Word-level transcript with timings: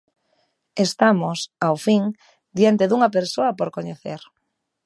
Estamos, 0.87 1.39
ao 1.65 1.75
fin, 1.85 2.03
diante 2.57 2.83
dunha 2.87 3.13
persoa 3.17 3.51
por 3.59 3.69
coñecer. 3.77 4.21